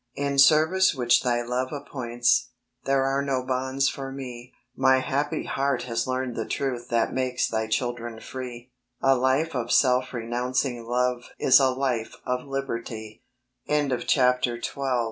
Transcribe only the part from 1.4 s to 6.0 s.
love appoints, There are no bonds for me; My happy heart